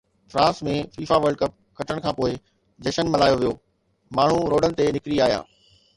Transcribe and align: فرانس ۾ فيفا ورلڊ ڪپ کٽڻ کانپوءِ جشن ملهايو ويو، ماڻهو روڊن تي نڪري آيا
فرانس 0.33 0.61
۾ 0.67 0.71
فيفا 0.95 1.17
ورلڊ 1.25 1.37
ڪپ 1.41 1.53
کٽڻ 1.81 1.99
کانپوءِ 2.05 2.39
جشن 2.87 3.11
ملهايو 3.17 3.39
ويو، 3.43 3.53
ماڻهو 4.21 4.41
روڊن 4.55 4.79
تي 4.81 4.93
نڪري 4.97 5.25
آيا 5.29 5.39